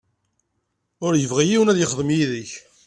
[1.05, 2.51] Ur yebɣi yiwen ad yexdem yid-k.